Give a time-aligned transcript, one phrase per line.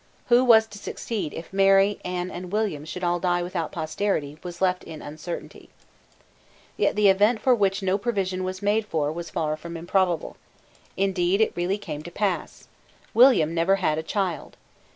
[0.29, 4.59] Who was to succeed if Mary, Anne, and William should all die without posterity, was
[4.59, 5.69] left in uncertainty.
[6.75, 10.37] Yet the event for which no provision was made was far from improbable.
[10.97, 12.67] Indeed it really came to pass.
[13.13, 14.57] William had never had a child.